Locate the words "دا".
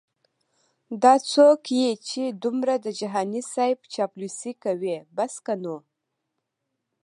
1.03-1.13